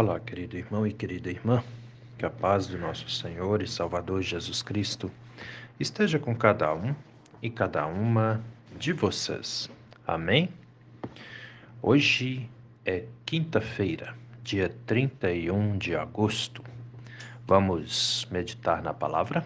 Olá, 0.00 0.20
querido 0.20 0.56
irmão 0.56 0.86
e 0.86 0.92
querida 0.92 1.28
irmã, 1.28 1.60
que 2.16 2.24
a 2.24 2.30
paz 2.30 2.68
do 2.68 2.78
nosso 2.78 3.10
Senhor 3.10 3.60
e 3.60 3.66
Salvador 3.66 4.22
Jesus 4.22 4.62
Cristo 4.62 5.10
esteja 5.80 6.20
com 6.20 6.36
cada 6.36 6.72
um 6.72 6.94
e 7.42 7.50
cada 7.50 7.84
uma 7.84 8.40
de 8.78 8.92
vocês. 8.92 9.68
Amém? 10.06 10.50
Hoje 11.82 12.48
é 12.86 13.06
quinta-feira, 13.26 14.14
dia 14.44 14.72
31 14.86 15.76
de 15.76 15.96
agosto. 15.96 16.62
Vamos 17.44 18.24
meditar 18.30 18.80
na 18.80 18.94
palavra? 18.94 19.44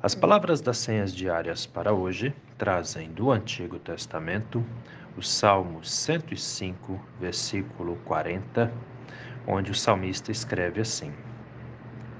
As 0.00 0.14
palavras 0.14 0.60
das 0.60 0.78
senhas 0.78 1.12
diárias 1.12 1.66
para 1.66 1.92
hoje 1.92 2.32
trazem 2.56 3.10
do 3.10 3.32
Antigo 3.32 3.80
Testamento 3.80 4.64
o 5.16 5.22
Salmo 5.22 5.82
105, 5.82 7.00
versículo 7.18 7.96
40 8.04 8.72
onde 9.46 9.70
o 9.70 9.74
salmista 9.74 10.32
escreve 10.32 10.80
assim: 10.80 11.12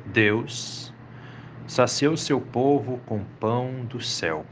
Deus 0.06 0.94
saciou 1.66 2.16
seu 2.16 2.40
povo 2.40 2.98
com 3.06 3.24
pão 3.40 3.84
do 3.84 4.00
céu, 4.00 4.46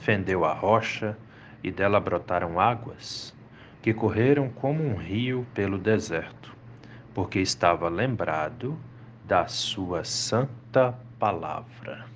fendeu 0.00 0.44
a 0.44 0.52
rocha 0.52 1.18
e 1.62 1.70
dela 1.70 1.98
brotaram 1.98 2.60
águas, 2.60 3.34
que 3.82 3.92
correram 3.92 4.48
como 4.48 4.84
um 4.84 4.94
rio 4.94 5.46
pelo 5.52 5.78
deserto, 5.78 6.54
porque 7.12 7.40
estava 7.40 7.88
lembrado 7.88 8.78
da 9.24 9.48
sua 9.48 10.04
santa 10.04 10.96
palavra. 11.18 12.06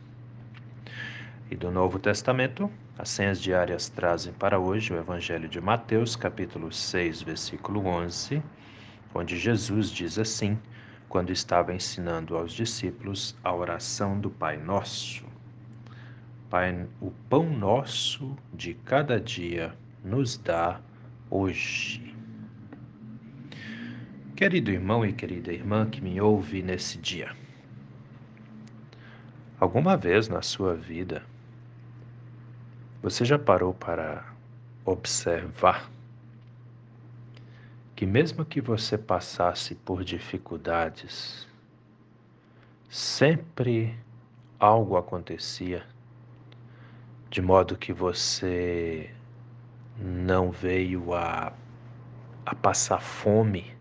E 1.51 1.57
do 1.57 1.71
Novo 1.71 1.99
Testamento, 1.99 2.71
as 2.97 3.09
senhas 3.09 3.43
diárias 3.43 3.89
trazem 3.89 4.33
para 4.33 4.61
hoje 4.61 4.93
o 4.93 4.97
Evangelho 4.97 5.49
de 5.49 5.61
Mateus, 5.61 6.15
capítulo 6.15 6.73
6, 6.73 7.23
versículo 7.23 7.87
11 7.87 8.41
onde 9.15 9.39
Jesus 9.39 9.91
diz 9.91 10.19
assim, 10.19 10.59
quando 11.09 11.33
estava 11.33 11.75
ensinando 11.75 12.37
aos 12.37 12.53
discípulos 12.53 13.37
a 13.43 13.53
oração 13.53 14.21
do 14.21 14.31
Pai 14.31 14.57
Nosso: 14.57 15.25
Pai, 16.49 16.87
o 17.01 17.11
pão 17.29 17.51
nosso 17.51 18.37
de 18.55 18.75
cada 18.75 19.21
dia 19.21 19.75
nos 20.05 20.37
dá 20.37 20.81
hoje. 21.29 22.15
Querido 24.37 24.71
irmão 24.71 25.05
e 25.05 25.13
querida 25.13 25.53
irmã 25.53 25.91
que 25.91 26.01
me 26.01 26.21
ouve 26.21 26.63
nesse 26.63 26.97
dia, 26.97 27.35
alguma 29.59 29.97
vez 29.97 30.29
na 30.29 30.41
sua 30.41 30.75
vida 30.75 31.23
você 33.03 33.25
já 33.25 33.39
parou 33.39 33.73
para 33.73 34.25
observar 34.85 35.91
que, 37.97 38.05
mesmo 38.05 38.45
que 38.45 38.61
você 38.61 38.99
passasse 38.99 39.75
por 39.75 40.05
dificuldades, 40.05 41.49
sempre 42.89 43.99
algo 44.59 44.97
acontecia, 44.97 45.87
de 47.31 47.41
modo 47.41 47.77
que 47.77 47.93
você 47.93 49.11
não 49.97 50.51
veio 50.51 51.15
a, 51.15 51.53
a 52.45 52.55
passar 52.55 53.01
fome 53.01 53.75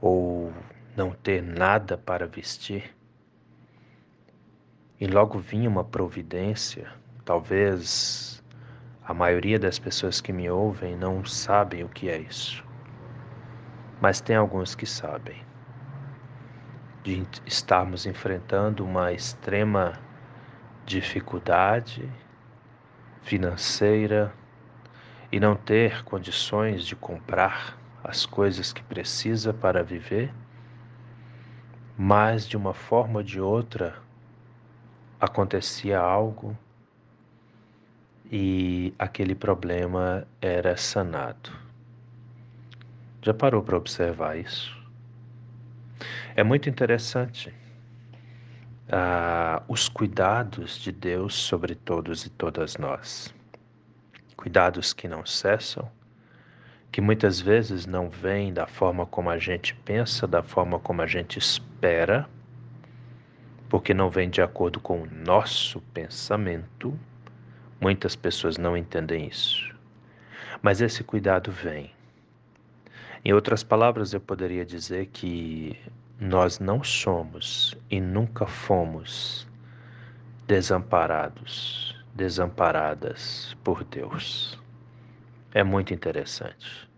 ou 0.00 0.52
não 0.96 1.10
ter 1.10 1.42
nada 1.42 1.96
para 1.96 2.26
vestir. 2.26 2.94
E 5.00 5.06
logo 5.06 5.38
vinha 5.38 5.68
uma 5.68 5.84
providência, 5.84 6.92
talvez 7.26 8.42
a 9.04 9.12
maioria 9.12 9.58
das 9.58 9.78
pessoas 9.78 10.22
que 10.22 10.32
me 10.32 10.48
ouvem 10.48 10.96
não 10.96 11.22
sabem 11.26 11.84
o 11.84 11.88
que 11.90 12.08
é 12.08 12.18
isso 12.18 12.66
mas 14.00 14.20
tem 14.20 14.36
alguns 14.36 14.74
que 14.74 14.86
sabem. 14.86 15.36
De 17.02 17.26
estarmos 17.46 18.06
enfrentando 18.06 18.84
uma 18.84 19.12
extrema 19.12 19.98
dificuldade 20.84 22.10
financeira 23.22 24.32
e 25.30 25.40
não 25.40 25.56
ter 25.56 26.04
condições 26.04 26.84
de 26.84 26.94
comprar 26.94 27.76
as 28.02 28.24
coisas 28.24 28.72
que 28.72 28.82
precisa 28.82 29.52
para 29.52 29.82
viver, 29.82 30.32
mas 31.98 32.46
de 32.46 32.56
uma 32.56 32.74
forma 32.74 33.18
ou 33.18 33.22
de 33.22 33.40
outra 33.40 33.96
acontecia 35.20 35.98
algo 35.98 36.56
e 38.30 38.94
aquele 38.98 39.34
problema 39.34 40.26
era 40.40 40.76
sanado. 40.76 41.50
Já 43.22 43.34
parou 43.34 43.62
para 43.62 43.76
observar 43.76 44.36
isso? 44.36 44.76
É 46.34 46.44
muito 46.44 46.68
interessante 46.68 47.52
ah, 48.88 49.62
os 49.66 49.88
cuidados 49.88 50.78
de 50.78 50.92
Deus 50.92 51.34
sobre 51.34 51.74
todos 51.74 52.26
e 52.26 52.30
todas 52.30 52.76
nós. 52.76 53.34
Cuidados 54.36 54.92
que 54.92 55.08
não 55.08 55.24
cessam, 55.24 55.90
que 56.92 57.00
muitas 57.00 57.40
vezes 57.40 57.86
não 57.86 58.08
vêm 58.08 58.52
da 58.52 58.66
forma 58.66 59.06
como 59.06 59.30
a 59.30 59.38
gente 59.38 59.74
pensa, 59.74 60.26
da 60.26 60.42
forma 60.42 60.78
como 60.78 61.02
a 61.02 61.06
gente 61.06 61.38
espera, 61.38 62.28
porque 63.68 63.92
não 63.92 64.08
vem 64.08 64.30
de 64.30 64.40
acordo 64.40 64.78
com 64.78 65.02
o 65.02 65.06
nosso 65.06 65.80
pensamento. 65.92 66.96
Muitas 67.80 68.16
pessoas 68.16 68.56
não 68.56 68.76
entendem 68.76 69.26
isso. 69.26 69.74
Mas 70.62 70.80
esse 70.80 71.04
cuidado 71.04 71.50
vem 71.50 71.94
em 73.28 73.32
outras 73.32 73.64
palavras, 73.64 74.12
eu 74.12 74.20
poderia 74.20 74.64
dizer 74.64 75.06
que 75.06 75.76
nós 76.20 76.60
não 76.60 76.84
somos 76.84 77.76
e 77.90 78.00
nunca 78.00 78.46
fomos 78.46 79.48
desamparados, 80.46 82.00
desamparadas 82.14 83.56
por 83.64 83.82
Deus. 83.82 84.56
É 85.52 85.64
muito 85.64 85.92
interessante. 85.92 86.88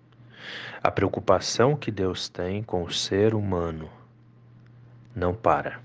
A 0.82 0.90
preocupação 0.90 1.74
que 1.74 1.90
Deus 1.90 2.28
tem 2.28 2.62
com 2.62 2.82
o 2.82 2.92
ser 2.92 3.34
humano 3.34 3.90
não 5.16 5.34
para, 5.34 5.80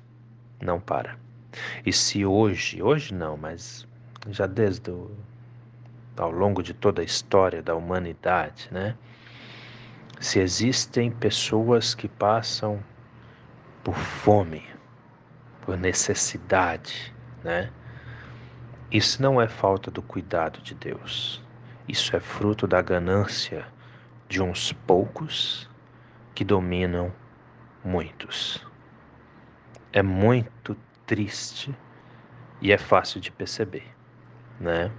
não 0.61 0.77
para. 0.77 1.17
E 1.85 1.93
se 1.93 2.25
hoje, 2.25 2.83
hoje 2.83 3.13
não, 3.13 3.37
mas 3.37 3.87
já 4.29 4.45
desde 4.47 4.91
o, 4.91 5.11
ao 6.17 6.31
longo 6.31 6.61
de 6.63 6.73
toda 6.73 7.01
a 7.01 7.05
história 7.05 7.61
da 7.61 7.75
humanidade, 7.75 8.69
né? 8.71 8.95
se 10.23 10.39
existem 10.39 11.11
pessoas 11.11 11.93
que 11.93 12.07
passam 12.07 12.81
por 13.83 13.95
fome, 13.95 14.65
por 15.61 15.77
necessidade, 15.77 17.13
né? 17.43 17.69
Isso 18.89 19.21
não 19.21 19.41
é 19.41 19.49
falta 19.49 19.91
do 19.91 20.01
cuidado 20.01 20.61
de 20.61 20.73
Deus. 20.75 21.43
Isso 21.87 22.15
é 22.15 22.21
fruto 22.21 22.65
da 22.65 22.81
ganância 22.81 23.65
de 24.29 24.41
uns 24.41 24.71
poucos 24.71 25.69
que 26.33 26.45
dominam 26.45 27.11
muitos. 27.83 28.65
É 29.91 30.01
muito 30.01 30.77
triste 31.05 31.75
e 32.61 32.71
é 32.71 32.77
fácil 32.77 33.19
de 33.19 33.29
perceber, 33.29 33.85
né? 34.59 34.91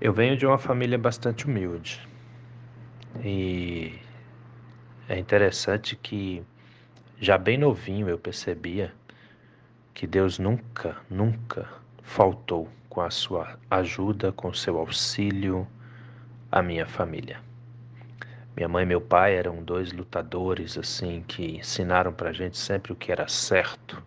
Eu 0.00 0.12
venho 0.12 0.36
de 0.36 0.46
uma 0.46 0.58
família 0.58 0.98
bastante 0.98 1.46
humilde. 1.46 2.06
E 3.24 3.98
é 5.08 5.18
interessante 5.18 5.96
que 5.96 6.42
já 7.18 7.38
bem 7.38 7.56
novinho 7.56 8.08
eu 8.08 8.18
percebia 8.18 8.92
que 9.94 10.06
Deus 10.06 10.38
nunca, 10.38 10.96
nunca 11.08 11.66
faltou 12.02 12.68
com 12.90 13.00
a 13.00 13.10
sua 13.10 13.58
ajuda, 13.70 14.32
com 14.32 14.52
seu 14.52 14.78
auxílio 14.78 15.66
à 16.52 16.62
minha 16.62 16.86
família. 16.86 17.40
Minha 18.54 18.68
mãe 18.68 18.84
e 18.84 18.86
meu 18.86 19.00
pai 19.00 19.34
eram 19.34 19.62
dois 19.62 19.92
lutadores 19.92 20.78
assim 20.78 21.22
que 21.26 21.56
ensinaram 21.58 22.12
para 22.12 22.32
gente 22.32 22.56
sempre 22.56 22.92
o 22.92 22.96
que 22.96 23.12
era 23.12 23.28
certo 23.28 24.02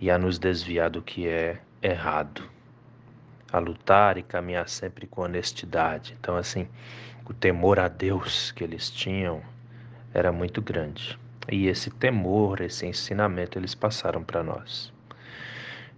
e 0.00 0.10
a 0.10 0.18
nos 0.18 0.38
desviar 0.38 0.90
do 0.90 1.00
que 1.00 1.26
é 1.28 1.60
errado, 1.86 2.42
a 3.52 3.58
lutar 3.58 4.18
e 4.18 4.22
caminhar 4.22 4.68
sempre 4.68 5.06
com 5.06 5.22
honestidade. 5.22 6.16
Então 6.18 6.36
assim, 6.36 6.68
o 7.24 7.32
temor 7.32 7.78
a 7.78 7.88
Deus 7.88 8.50
que 8.52 8.64
eles 8.64 8.90
tinham 8.90 9.42
era 10.12 10.32
muito 10.32 10.60
grande. 10.60 11.18
E 11.50 11.68
esse 11.68 11.90
temor, 11.90 12.60
esse 12.60 12.86
ensinamento 12.86 13.58
eles 13.58 13.74
passaram 13.74 14.22
para 14.24 14.42
nós. 14.42 14.92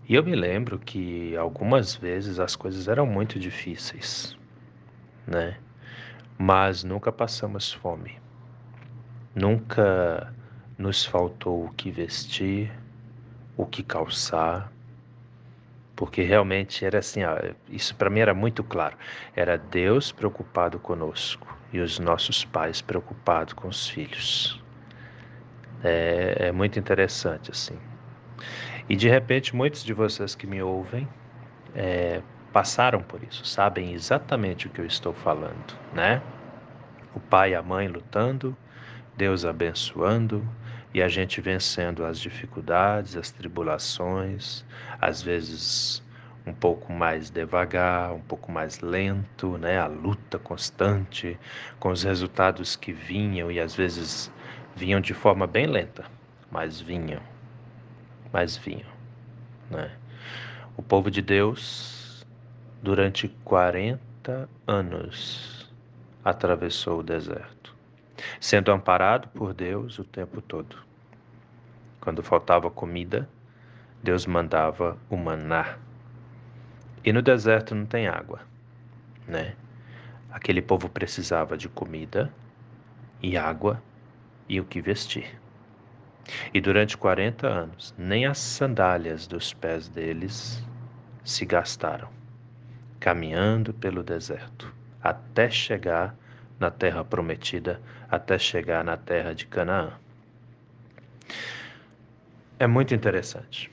E 0.07 0.15
eu 0.15 0.23
me 0.23 0.35
lembro 0.35 0.79
que 0.79 1.37
algumas 1.37 1.95
vezes 1.95 2.39
as 2.39 2.57
coisas 2.57 2.89
eram 2.89 3.07
muito 3.07 3.39
difíceis, 3.39 4.37
né? 5.27 5.57
Mas 6.39 6.85
nunca 6.85 7.13
passamos 7.13 7.73
fome. 7.73 8.19
Nunca 9.35 10.33
nos 10.79 11.05
faltou 11.05 11.65
o 11.65 11.73
que 11.73 11.91
vestir, 11.91 12.73
o 13.57 13.67
que 13.67 13.83
calçar, 13.83 14.73
porque 15.99 16.23
realmente 16.23 16.85
era 16.85 17.01
assim, 17.01 17.25
ó, 17.25 17.37
isso 17.69 17.93
para 17.97 18.09
mim 18.09 18.21
era 18.21 18.33
muito 18.33 18.63
claro. 18.63 18.97
Era 19.35 19.59
Deus 19.59 20.13
preocupado 20.13 20.79
conosco 20.79 21.59
e 21.73 21.81
os 21.81 21.99
nossos 21.99 22.45
pais 22.45 22.81
preocupados 22.81 23.53
com 23.53 23.67
os 23.67 23.89
filhos. 23.89 24.63
É, 25.83 26.37
é 26.39 26.53
muito 26.53 26.79
interessante 26.79 27.51
assim. 27.51 27.77
E 28.89 28.95
de 28.95 29.09
repente 29.09 29.57
muitos 29.57 29.83
de 29.83 29.93
vocês 29.93 30.37
que 30.37 30.47
me 30.47 30.63
ouvem 30.63 31.09
é, 31.75 32.23
passaram 32.53 33.03
por 33.03 33.21
isso, 33.25 33.45
sabem 33.45 33.93
exatamente 33.93 34.69
o 34.69 34.71
que 34.71 34.81
eu 34.81 34.87
estou 34.87 35.13
falando, 35.13 35.77
né? 35.93 36.23
O 37.13 37.19
pai 37.19 37.51
e 37.51 37.55
a 37.57 37.63
mãe 37.63 37.89
lutando, 37.89 38.57
Deus 39.17 39.45
abençoando 39.45 40.49
e 40.95 41.03
a 41.03 41.09
gente 41.09 41.41
vencendo 41.41 42.05
as 42.05 42.19
dificuldades, 42.19 43.17
as 43.17 43.31
tribulações, 43.31 44.65
às 45.01 45.23
vezes 45.23 46.03
um 46.47 46.53
pouco 46.53 46.93
mais 46.93 47.29
devagar, 47.31 48.13
um 48.15 48.21
pouco 48.21 48.51
mais 48.51 48.81
lento, 48.81 49.59
né? 49.59 49.79
A 49.79 49.87
luta 49.87 50.39
constante 50.39 51.39
com 51.79 51.91
os 51.91 52.03
resultados 52.03 52.75
que 52.75 52.93
vinham 52.93 53.51
e 53.53 53.61
às 53.61 53.75
vezes 53.75 54.33
vinham 54.75 55.01
de 55.01 55.13
forma 55.13 55.47
bem 55.47 55.67
lenta, 55.67 56.05
mas 56.51 56.81
vinham, 56.81 57.21
mas 58.33 58.57
vinham, 58.57 58.89
né? 59.71 59.91
O 60.77 60.83
povo 60.83 61.11
de 61.11 61.21
Deus 61.21 62.25
durante 62.81 63.29
40 63.45 64.49
anos 64.67 65.71
atravessou 66.25 67.01
o 67.01 67.03
deserto, 67.03 67.58
sendo 68.41 68.73
amparado 68.73 69.29
por 69.29 69.55
Deus 69.55 69.99
o 69.99 70.05
tempo 70.05 70.41
todo. 70.41 70.77
Quando 72.01 72.23
faltava 72.23 72.71
comida, 72.71 73.29
Deus 74.03 74.27
mandava 74.27 74.97
o 75.11 75.17
maná 75.17 75.79
e 77.05 77.13
no 77.13 77.23
deserto 77.23 77.75
não 77.75 77.87
tem 77.87 78.07
água, 78.07 78.41
né? 79.27 79.55
Aquele 80.31 80.61
povo 80.61 80.89
precisava 80.89 81.57
de 81.57 81.69
comida 81.69 82.33
e 83.23 83.37
água 83.37 83.83
e 84.49 84.61
o 84.61 84.65
que 84.65 84.81
vestir. 84.81 85.41
E 86.53 86.61
durante 86.61 86.99
40 86.99 87.47
anos, 87.47 87.95
nem 87.97 88.27
as 88.27 88.39
sandálias 88.39 89.27
dos 89.27 89.55
pés 89.55 89.89
deles 89.89 90.63
se 91.25 91.47
gastaram, 91.47 92.11
caminhando 93.01 93.73
pelo 93.73 94.03
deserto, 94.03 94.71
até 95.03 95.49
chegar 95.49 96.15
na 96.59 96.71
terra 96.71 97.05
prometida, 97.05 97.81
até 98.11 98.39
chegar 98.39 98.85
na 98.85 98.97
terra 98.97 99.35
de 99.35 99.47
Canaã. 99.47 99.93
É 102.59 102.67
muito 102.67 102.95
interessante. 102.95 103.71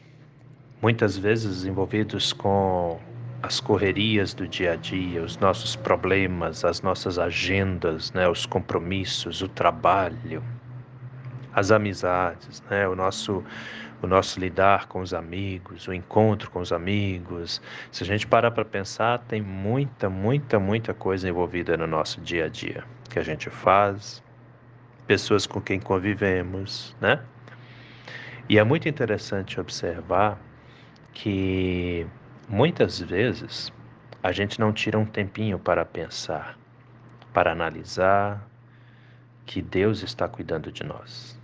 Muitas 0.82 1.18
vezes 1.18 1.66
envolvidos 1.66 2.32
com 2.32 3.00
as 3.42 3.60
correrias 3.60 4.34
do 4.34 4.48
dia 4.48 4.74
a 4.74 4.76
dia, 4.76 5.24
os 5.24 5.38
nossos 5.38 5.76
problemas, 5.76 6.66
as 6.66 6.82
nossas 6.82 7.20
agendas, 7.20 8.12
né, 8.12 8.28
os 8.28 8.46
compromissos, 8.46 9.42
o 9.42 9.48
trabalho, 9.48 10.44
as 11.56 11.72
amizades, 11.72 12.62
né, 12.70 12.88
o 12.88 12.96
nosso 12.96 13.44
o 14.02 14.08
nosso 14.08 14.40
lidar 14.40 14.88
com 14.88 15.00
os 15.00 15.14
amigos, 15.14 15.88
o 15.88 15.94
encontro 15.94 16.52
com 16.52 16.60
os 16.60 16.72
amigos. 16.72 17.60
Se 17.92 18.04
a 18.04 18.06
gente 18.06 18.28
parar 18.28 18.52
para 18.52 18.64
pensar, 18.64 19.20
tem 19.20 19.42
muita, 19.42 20.10
muita, 20.10 20.60
muita 20.60 20.94
coisa 20.94 21.28
envolvida 21.28 21.76
no 21.76 21.88
nosso 21.88 22.22
dia 22.22 22.46
a 22.46 22.50
dia 22.50 22.84
que 23.10 23.18
a 23.18 23.24
gente 23.24 23.50
faz, 23.50 24.22
pessoas 25.08 25.48
com 25.48 25.60
quem 25.60 25.80
convivemos, 25.80 26.96
né? 27.02 27.20
E 28.48 28.60
é 28.60 28.64
muito 28.64 28.88
interessante 28.88 29.60
observar 29.60 30.38
que 31.14 32.06
Muitas 32.48 33.00
vezes 33.00 33.74
a 34.22 34.32
gente 34.32 34.60
não 34.60 34.72
tira 34.72 35.00
um 35.00 35.06
tempinho 35.06 35.58
para 35.58 35.84
pensar, 35.84 36.56
para 37.34 37.52
analisar 37.52 38.48
que 39.48 39.64
Deus 39.64 40.04
está 40.04 40.28
cuidando 40.28 40.72
de 40.72 40.84
nós. 40.84 41.40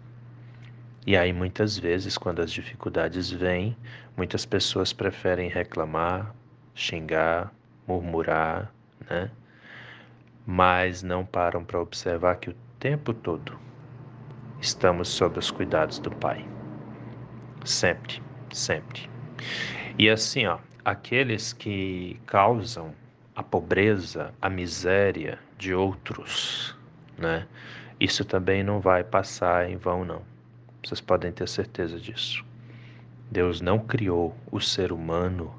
E 1.06 1.18
aí 1.18 1.34
muitas 1.34 1.78
vezes, 1.78 2.18
quando 2.18 2.42
as 2.42 2.52
dificuldades 2.52 3.32
vêm, 3.32 3.76
muitas 4.16 4.46
pessoas 4.46 4.94
preferem 4.94 5.50
reclamar, 5.50 6.36
xingar, 6.76 7.52
murmurar, 7.88 8.72
né? 9.10 9.32
Mas 10.46 11.02
não 11.02 11.26
param 11.26 11.64
para 11.64 11.82
observar 11.82 12.36
que 12.36 12.52
o 12.52 12.56
tempo 12.80 13.14
todo 13.14 13.60
estamos 14.60 15.10
sob 15.10 15.40
os 15.40 15.50
cuidados 15.50 15.98
do 15.98 16.12
Pai. 16.12 16.46
Sempre, 17.66 18.22
sempre. 18.52 19.10
E 19.98 20.08
assim, 20.08 20.46
ó, 20.46 20.60
aqueles 20.86 21.52
que 21.52 22.20
causam 22.28 22.94
a 23.36 23.42
pobreza, 23.42 24.34
a 24.42 24.50
miséria 24.50 25.40
de 25.58 25.74
outros, 25.74 26.78
né? 27.18 27.48
Isso 28.00 28.26
também 28.26 28.64
não 28.64 28.80
vai 28.80 29.04
passar 29.04 29.70
em 29.70 29.78
vão, 29.78 30.06
não. 30.06 30.31
Vocês 30.84 31.02
podem 31.02 31.32
ter 31.32 31.48
certeza 31.48 32.00
disso. 32.00 32.46
Deus 33.30 33.62
não 33.62 33.80
criou 33.80 34.36
o 34.52 34.60
ser 34.60 34.92
humano 34.92 35.54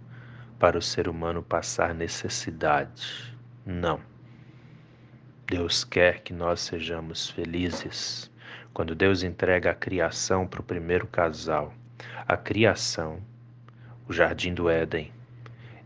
para 0.58 0.78
o 0.78 0.82
ser 0.82 1.08
humano 1.08 1.42
passar 1.42 1.94
necessidade. 1.94 3.36
Não. 3.64 4.00
Deus 5.46 5.84
quer 5.84 6.20
que 6.20 6.32
nós 6.32 6.60
sejamos 6.60 7.30
felizes. 7.30 8.30
Quando 8.72 8.94
Deus 8.94 9.22
entrega 9.22 9.70
a 9.70 9.74
criação 9.74 10.46
para 10.46 10.60
o 10.60 10.64
primeiro 10.64 11.06
casal, 11.06 11.72
a 12.26 12.36
criação 12.36 13.20
o 14.08 14.12
jardim 14.12 14.52
do 14.52 14.68
Éden, 14.68 15.12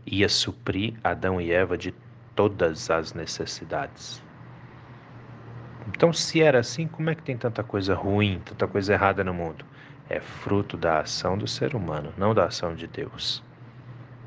ia 0.05 0.27
suprir 0.27 0.95
Adão 1.03 1.39
e 1.39 1.51
Eva 1.51 1.77
de 1.77 1.93
todas 2.35 2.89
as 2.89 3.13
necessidades. 3.13 4.21
Então, 5.87 6.11
se 6.11 6.41
era 6.41 6.59
assim, 6.59 6.87
como 6.87 7.09
é 7.09 7.15
que 7.15 7.23
tem 7.23 7.37
tanta 7.37 7.63
coisa 7.63 7.95
ruim, 7.95 8.41
tanta 8.43 8.67
coisa 8.67 8.93
errada 8.93 9.23
no 9.23 9.33
mundo? 9.33 9.65
É 10.09 10.19
fruto 10.19 10.77
da 10.77 10.99
ação 10.99 11.37
do 11.37 11.47
ser 11.47 11.75
humano, 11.75 12.13
não 12.17 12.33
da 12.33 12.45
ação 12.45 12.75
de 12.75 12.87
Deus. 12.87 13.43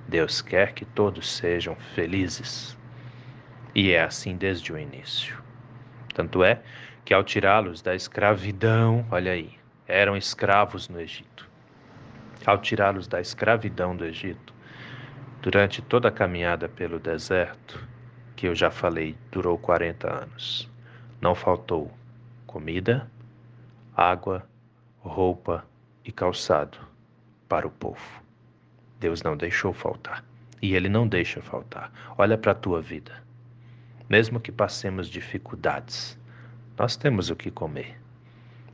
Deus 0.09 0.43
quer 0.43 0.73
que 0.73 0.85
todos 0.85 1.31
sejam 1.31 1.75
felizes. 1.95 2.77
E 3.75 3.93
é 3.93 4.03
assim 4.03 4.37
desde 4.37 4.73
o 4.73 4.79
início. 4.79 5.41
Tanto 6.15 6.43
é 6.43 6.61
que, 7.05 7.15
ao 7.15 7.23
tirá-los 7.23 7.81
da 7.81 7.95
escravidão, 7.95 9.07
olha 9.11 9.33
aí, 9.33 9.53
eram 9.87 10.17
escravos 10.17 10.89
no 10.89 11.01
Egito 11.01 11.51
ao 12.47 12.59
tirá-los 12.59 13.07
da 13.07 13.21
escravidão 13.21 13.95
do 13.95 14.05
Egito, 14.05 14.55
durante 15.43 15.83
toda 15.83 16.09
a 16.09 16.13
caminhada 16.13 16.69
pelo 16.69 16.99
deserto, 16.99 17.87
que 18.37 18.47
eu 18.47 18.55
já 18.55 18.71
falei 18.71 19.17
durou 19.31 19.59
40 19.59 20.23
anos, 20.23 20.70
não 21.21 21.35
faltou 21.35 21.91
comida, 22.47 23.11
água, 23.97 24.47
roupa 25.01 25.65
e 26.05 26.11
calçado 26.11 26.79
para 27.49 27.67
o 27.67 27.71
povo. 27.71 28.23
Deus 28.99 29.23
não 29.23 29.37
deixou 29.37 29.73
faltar. 29.73 30.25
E 30.63 30.75
Ele 30.75 30.89
não 30.89 31.09
deixa 31.09 31.41
faltar. 31.41 31.91
Olha 32.19 32.37
para 32.37 32.53
a 32.53 32.55
tua 32.55 32.83
vida. 32.83 33.23
Mesmo 34.09 34.41
que 34.41 34.53
passemos 34.53 35.09
dificuldades, 35.09 36.19
nós 36.77 36.97
temos 36.97 37.31
o 37.31 37.37
que 37.37 37.51
comer. 37.51 37.99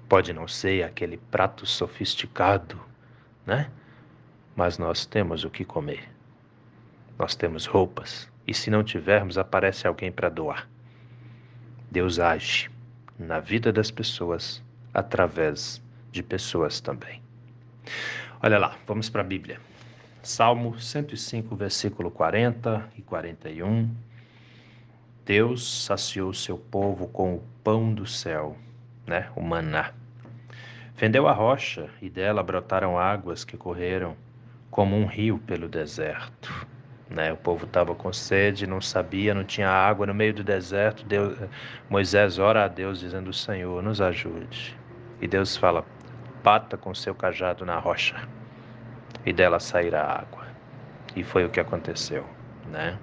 Pode 0.09 0.33
não 0.33 0.49
ser 0.49 0.83
aquele 0.83 1.17
prato 1.17 1.65
sofisticado 1.67 2.81
né? 3.47 3.71
Mas 4.55 4.77
nós 4.77 5.07
temos 5.07 5.45
o 5.45 5.51
que 5.51 5.65
comer. 5.65 6.11
Nós 7.19 7.37
temos 7.37 7.65
roupas. 7.65 8.29
E 8.47 8.53
se 8.53 8.71
não 8.71 8.83
tivermos, 8.83 9.39
aparece 9.39 9.87
alguém 9.87 10.11
para 10.11 10.29
doar. 10.29 10.69
Deus 11.91 12.19
age 12.19 12.71
na 13.19 13.41
vida 13.41 13.73
das 13.73 13.91
pessoas 13.91 14.63
através 14.93 15.83
de 16.11 16.23
pessoas 16.23 16.81
também. 16.81 17.23
Olha 18.43 18.59
lá, 18.59 18.77
vamos 18.87 19.09
para 19.09 19.23
a 19.23 19.25
Bíblia. 19.25 19.61
Salmo 20.23 20.79
105, 20.79 21.55
versículo 21.55 22.11
40 22.11 22.91
e 22.97 23.03
41. 23.03 23.89
Deus 25.25 25.85
saciou 25.85 26.33
seu 26.35 26.59
povo 26.59 27.09
com 27.09 27.37
o 27.37 27.43
pão 27.63 27.93
do 27.93 28.07
céu, 28.07 28.57
né? 29.07 29.31
O 29.37 29.43
maná. 29.43 29.93
Fendeu 30.95 31.29
a 31.29 31.33
rocha 31.33 31.91
e 32.01 32.09
dela 32.09 32.43
brotaram 32.43 32.99
águas 32.99 33.45
que 33.45 33.57
correram 33.57 34.17
como 34.71 34.97
um 34.97 35.07
rio 35.07 35.39
pelo 35.39 35.69
deserto. 35.69 36.67
Né? 37.09 37.33
O 37.33 37.37
povo 37.37 37.67
estava 37.67 37.95
com 37.95 38.13
sede, 38.13 38.67
não 38.67 38.81
sabia, 38.81 39.33
não 39.35 39.45
tinha 39.45 39.69
água 39.69 40.07
no 40.07 40.15
meio 40.15 40.35
do 40.35 40.43
deserto. 40.43 41.05
Deus, 41.05 41.39
Moisés 41.89 42.39
ora 42.39 42.65
a 42.65 42.69
Deus 42.69 43.01
dizendo: 43.01 43.33
Senhor, 43.33 43.83
nos 43.83 44.01
ajude. 44.01 44.77
E 45.21 45.29
Deus 45.29 45.57
fala: 45.57 45.85
bata 46.43 46.77
com 46.77 46.95
seu 46.95 47.15
cajado 47.15 47.65
na 47.65 47.79
rocha 47.79 48.17
e 49.25 49.33
dela 49.33 49.61
sairá 49.61 50.03
água. 50.03 50.47
E 51.15 51.23
foi 51.23 51.45
o 51.45 51.51
que 51.51 51.61
aconteceu, 51.61 52.27
né? 52.71 52.99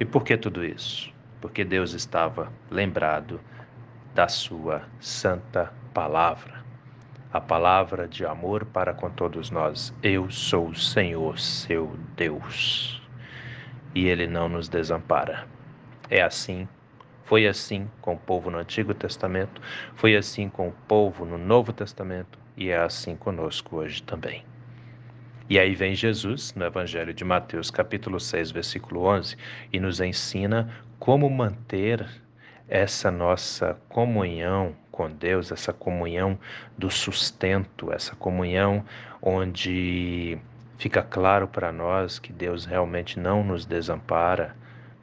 E 0.00 0.04
por 0.04 0.24
que 0.24 0.36
tudo 0.36 0.64
isso? 0.64 1.12
Porque 1.40 1.64
Deus 1.64 1.92
estava 1.92 2.50
lembrado 2.70 3.40
da 4.14 4.28
sua 4.28 4.82
santa 5.00 5.72
palavra 5.94 6.62
a 7.32 7.40
palavra 7.40 8.06
de 8.06 8.26
amor 8.26 8.66
para 8.66 8.92
com 8.92 9.08
todos 9.08 9.50
nós. 9.50 9.94
Eu 10.02 10.30
sou 10.30 10.68
o 10.68 10.76
Senhor, 10.76 11.38
seu 11.38 11.96
Deus. 12.14 13.01
E 13.94 14.06
ele 14.06 14.26
não 14.26 14.48
nos 14.48 14.68
desampara. 14.68 15.46
É 16.08 16.22
assim 16.22 16.68
foi 17.24 17.46
assim 17.46 17.88
com 18.02 18.12
o 18.12 18.18
povo 18.18 18.50
no 18.50 18.58
Antigo 18.58 18.92
Testamento, 18.92 19.58
foi 19.94 20.16
assim 20.16 20.50
com 20.50 20.68
o 20.68 20.72
povo 20.86 21.24
no 21.24 21.38
Novo 21.38 21.72
Testamento 21.72 22.38
e 22.54 22.68
é 22.68 22.76
assim 22.76 23.16
conosco 23.16 23.76
hoje 23.76 24.02
também. 24.02 24.44
E 25.48 25.58
aí 25.58 25.74
vem 25.74 25.94
Jesus, 25.94 26.52
no 26.54 26.64
Evangelho 26.64 27.14
de 27.14 27.24
Mateus, 27.24 27.70
capítulo 27.70 28.20
6, 28.20 28.50
versículo 28.50 29.04
11, 29.04 29.36
e 29.72 29.80
nos 29.80 29.98
ensina 30.00 30.68
como 30.98 31.28
manter 31.30 32.06
essa 32.68 33.10
nossa 33.10 33.78
comunhão 33.88 34.76
com 34.90 35.10
Deus, 35.10 35.50
essa 35.50 35.72
comunhão 35.72 36.38
do 36.76 36.90
sustento, 36.90 37.90
essa 37.92 38.14
comunhão 38.14 38.84
onde 39.22 40.38
fica 40.82 41.00
claro 41.00 41.46
para 41.46 41.70
nós 41.70 42.18
que 42.18 42.32
Deus 42.32 42.64
realmente 42.64 43.20
não 43.20 43.44
nos 43.44 43.64
desampara, 43.64 44.52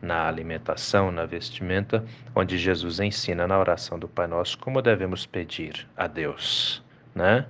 na 0.01 0.27
alimentação, 0.27 1.09
na 1.09 1.25
vestimenta, 1.25 2.05
onde 2.35 2.57
Jesus 2.57 2.99
ensina 2.99 3.47
na 3.47 3.57
oração 3.57 3.97
do 3.97 4.07
Pai 4.07 4.27
Nosso 4.27 4.57
como 4.57 4.81
devemos 4.81 5.25
pedir 5.25 5.87
a 5.95 6.05
Deus, 6.05 6.83
né? 7.15 7.45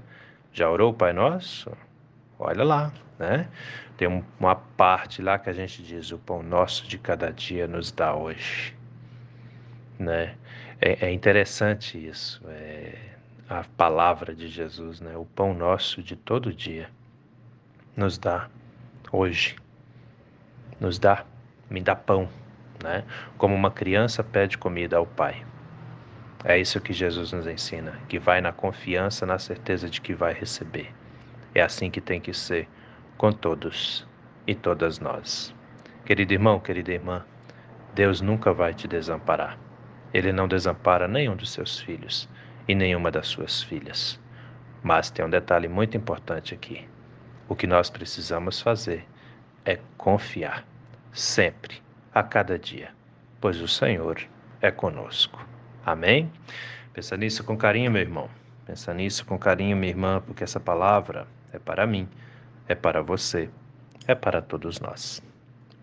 Já 0.54 0.70
orou 0.70 0.92
o 0.92 0.94
Pai 0.94 1.12
Nosso? 1.12 1.72
Olha 2.38 2.64
lá, 2.64 2.94
né? 3.18 3.48
Tem 3.98 4.08
uma 4.40 4.56
parte 4.56 5.24
lá 5.24 5.40
que 5.40 5.50
a 5.50 5.54
gente 5.54 5.82
diz: 5.82 6.12
o 6.12 6.20
pão 6.20 6.44
nosso 6.44 6.88
de 6.88 6.98
cada 6.98 7.32
dia 7.32 7.68
nos 7.68 7.92
dá 7.92 8.16
hoje, 8.16 8.76
né? 9.98 10.36
É, 10.80 11.08
é 11.08 11.12
interessante 11.12 11.98
isso, 11.98 12.42
é 12.48 12.96
a 13.50 13.64
palavra 13.76 14.36
de 14.36 14.48
Jesus, 14.48 15.02
né? 15.02 15.18
O 15.18 15.26
pão 15.26 15.54
nosso 15.54 16.02
de 16.02 16.16
todo 16.16 16.54
dia 16.54 16.90
nos 17.96 18.18
dá 18.18 18.50
hoje, 19.12 19.56
nos 20.80 21.00
dá 21.00 21.26
me 21.70 21.82
dá 21.82 21.96
pão, 21.96 22.28
né? 22.84 23.04
Como 23.38 23.54
uma 23.54 23.70
criança 23.70 24.24
pede 24.24 24.58
comida 24.58 24.98
ao 24.98 25.06
pai. 25.06 25.46
É 26.44 26.58
isso 26.58 26.80
que 26.80 26.94
Jesus 26.94 27.32
nos 27.32 27.46
ensina, 27.46 28.00
que 28.08 28.18
vai 28.18 28.42
na 28.42 28.52
confiança, 28.52 29.26
na 29.26 29.38
certeza 29.38 29.90
de 29.90 30.02
que 30.02 30.14
vai 30.14 30.34
receber. 30.34 30.92
É 31.54 31.62
assim 31.62 31.92
que 31.92 32.02
tem 32.02 32.20
que 32.20 32.34
ser 32.34 32.68
com 33.18 33.32
todos 33.32 34.08
e 34.48 34.56
todas 34.56 35.00
nós. 35.00 35.54
Querido 36.06 36.34
irmão, 36.34 36.60
querida 36.60 36.92
irmã, 36.92 37.26
Deus 37.94 38.22
nunca 38.22 38.54
vai 38.54 38.74
te 38.74 38.88
desamparar. 38.88 39.58
Ele 40.14 40.32
não 40.32 40.48
desampara 40.48 41.08
nenhum 41.08 41.36
dos 41.36 41.52
seus 41.52 41.80
filhos 41.80 42.28
e 42.68 42.74
nenhuma 42.74 43.12
das 43.12 43.28
suas 43.28 43.62
filhas. 43.62 44.20
Mas 44.82 45.12
tem 45.12 45.26
um 45.26 45.30
detalhe 45.30 45.68
muito 45.68 45.98
importante 45.98 46.54
aqui. 46.54 46.88
O 47.50 47.56
que 47.56 47.66
nós 47.66 47.90
precisamos 47.90 48.62
fazer 48.62 49.06
é 49.66 49.80
confiar 49.98 50.64
sempre, 51.12 51.82
a 52.14 52.22
cada 52.22 52.60
dia, 52.60 52.92
pois 53.42 53.60
o 53.60 53.68
Senhor 53.68 54.22
é 54.62 54.70
conosco. 54.70 55.44
Amém? 55.84 56.32
Pensa 56.94 57.18
nisso 57.18 57.44
com 57.44 57.58
carinho, 57.58 57.90
meu 57.90 58.02
irmão. 58.02 58.30
Pensa 58.66 58.94
nisso 58.94 59.26
com 59.26 59.38
carinho, 59.38 59.76
minha 59.76 59.90
irmã, 59.90 60.22
porque 60.24 60.44
essa 60.44 60.60
palavra 60.60 61.26
é 61.52 61.58
para 61.58 61.88
mim, 61.88 62.08
é 62.68 62.76
para 62.76 63.02
você, 63.02 63.50
é 64.08 64.14
para 64.14 64.42
todos 64.44 64.80
nós. 64.80 65.20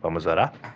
Vamos 0.00 0.24
orar? 0.24 0.75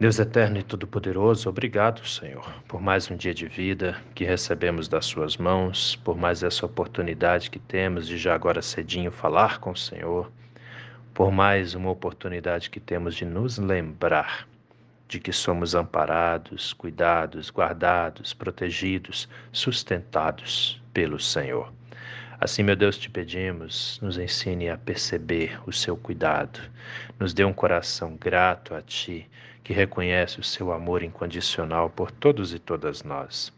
Deus 0.00 0.18
eterno 0.20 0.58
e 0.58 0.62
todo-poderoso, 0.62 1.48
obrigado, 1.48 2.06
Senhor, 2.06 2.48
por 2.68 2.80
mais 2.80 3.10
um 3.10 3.16
dia 3.16 3.34
de 3.34 3.46
vida 3.46 4.00
que 4.14 4.24
recebemos 4.24 4.86
das 4.86 5.06
Suas 5.06 5.36
mãos, 5.36 5.96
por 5.96 6.16
mais 6.16 6.44
essa 6.44 6.64
oportunidade 6.64 7.50
que 7.50 7.58
temos 7.58 8.06
de 8.06 8.16
já 8.16 8.32
agora 8.32 8.62
cedinho 8.62 9.10
falar 9.10 9.58
com 9.58 9.72
o 9.72 9.76
Senhor 9.76 10.30
por 11.18 11.32
mais 11.32 11.74
uma 11.74 11.90
oportunidade 11.90 12.70
que 12.70 12.78
temos 12.78 13.16
de 13.16 13.24
nos 13.24 13.58
lembrar 13.58 14.46
de 15.08 15.18
que 15.18 15.32
somos 15.32 15.74
amparados, 15.74 16.72
cuidados, 16.72 17.50
guardados, 17.50 18.32
protegidos, 18.32 19.28
sustentados 19.50 20.80
pelo 20.94 21.18
Senhor. 21.18 21.72
Assim, 22.40 22.62
meu 22.62 22.76
Deus, 22.76 22.96
te 22.96 23.10
pedimos, 23.10 23.98
nos 24.00 24.16
ensine 24.16 24.68
a 24.70 24.78
perceber 24.78 25.58
o 25.66 25.72
seu 25.72 25.96
cuidado, 25.96 26.60
nos 27.18 27.34
dê 27.34 27.44
um 27.44 27.52
coração 27.52 28.16
grato 28.16 28.76
a 28.76 28.80
Ti, 28.80 29.28
que 29.64 29.72
reconhece 29.72 30.38
o 30.38 30.44
seu 30.44 30.72
amor 30.72 31.02
incondicional 31.02 31.90
por 31.90 32.12
todos 32.12 32.54
e 32.54 32.60
todas 32.60 33.02
nós. 33.02 33.52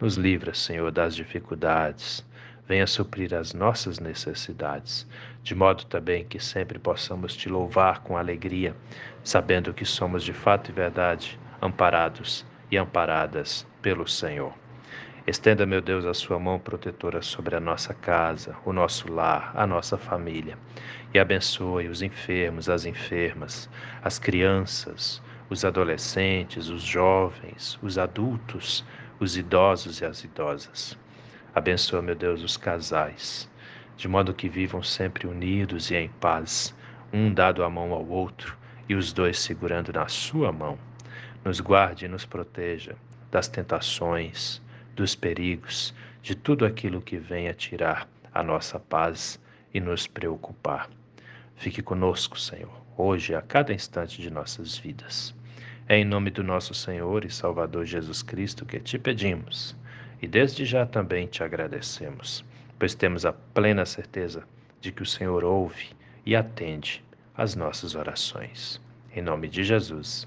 Nos 0.00 0.16
livra, 0.16 0.54
Senhor, 0.54 0.90
das 0.90 1.14
dificuldades, 1.14 2.24
venha 2.66 2.86
suprir 2.86 3.34
as 3.34 3.52
nossas 3.52 3.98
necessidades, 3.98 5.06
de 5.42 5.54
modo 5.54 5.84
também 5.84 6.24
que 6.24 6.40
sempre 6.40 6.78
possamos 6.78 7.36
te 7.36 7.50
louvar 7.50 8.00
com 8.00 8.16
alegria, 8.16 8.74
sabendo 9.22 9.74
que 9.74 9.84
somos 9.84 10.24
de 10.24 10.32
fato 10.32 10.70
e 10.70 10.72
verdade 10.72 11.38
amparados 11.60 12.42
e 12.70 12.78
amparadas 12.78 13.66
pelo 13.82 14.08
Senhor. 14.08 14.63
Estenda, 15.26 15.64
meu 15.64 15.80
Deus, 15.80 16.04
a 16.04 16.12
sua 16.12 16.38
mão 16.38 16.58
protetora 16.58 17.22
sobre 17.22 17.56
a 17.56 17.60
nossa 17.60 17.94
casa, 17.94 18.54
o 18.62 18.74
nosso 18.74 19.10
lar, 19.10 19.52
a 19.54 19.66
nossa 19.66 19.96
família, 19.96 20.58
e 21.14 21.18
abençoe 21.18 21.88
os 21.88 22.02
enfermos, 22.02 22.68
as 22.68 22.84
enfermas, 22.84 23.70
as 24.02 24.18
crianças, 24.18 25.22
os 25.48 25.64
adolescentes, 25.64 26.68
os 26.68 26.82
jovens, 26.82 27.78
os 27.82 27.96
adultos, 27.96 28.84
os 29.18 29.34
idosos 29.34 30.02
e 30.02 30.04
as 30.04 30.22
idosas. 30.24 30.98
Abençoa, 31.54 32.02
meu 32.02 32.14
Deus, 32.14 32.42
os 32.42 32.58
casais, 32.58 33.50
de 33.96 34.06
modo 34.06 34.34
que 34.34 34.46
vivam 34.46 34.82
sempre 34.82 35.26
unidos 35.26 35.90
e 35.90 35.94
em 35.96 36.10
paz, 36.20 36.76
um 37.10 37.32
dado 37.32 37.64
a 37.64 37.70
mão 37.70 37.94
ao 37.94 38.06
outro 38.06 38.58
e 38.86 38.94
os 38.94 39.10
dois 39.10 39.38
segurando 39.38 39.90
na 39.90 40.06
sua 40.06 40.52
mão. 40.52 40.78
Nos 41.42 41.60
guarde 41.60 42.04
e 42.04 42.08
nos 42.08 42.26
proteja 42.26 42.94
das 43.30 43.48
tentações, 43.48 44.62
dos 44.94 45.14
perigos, 45.14 45.94
de 46.22 46.34
tudo 46.34 46.64
aquilo 46.64 47.02
que 47.02 47.16
venha 47.16 47.52
tirar 47.52 48.08
a 48.32 48.42
nossa 48.42 48.78
paz 48.78 49.40
e 49.72 49.80
nos 49.80 50.06
preocupar. 50.06 50.88
Fique 51.56 51.82
conosco, 51.82 52.38
Senhor, 52.38 52.72
hoje 52.96 53.34
a 53.34 53.42
cada 53.42 53.72
instante 53.72 54.20
de 54.20 54.30
nossas 54.30 54.76
vidas. 54.76 55.34
É 55.88 55.98
em 55.98 56.04
nome 56.04 56.30
do 56.30 56.42
nosso 56.42 56.72
Senhor 56.72 57.24
e 57.24 57.30
Salvador 57.30 57.84
Jesus 57.84 58.22
Cristo 58.22 58.64
que 58.64 58.80
te 58.80 58.98
pedimos 58.98 59.76
e 60.22 60.26
desde 60.26 60.64
já 60.64 60.86
também 60.86 61.26
te 61.26 61.44
agradecemos, 61.44 62.44
pois 62.78 62.94
temos 62.94 63.26
a 63.26 63.32
plena 63.32 63.84
certeza 63.84 64.44
de 64.80 64.90
que 64.90 65.02
o 65.02 65.06
Senhor 65.06 65.44
ouve 65.44 65.90
e 66.24 66.34
atende 66.34 67.04
às 67.36 67.54
nossas 67.54 67.94
orações. 67.94 68.80
Em 69.14 69.20
nome 69.20 69.48
de 69.48 69.62
Jesus. 69.62 70.26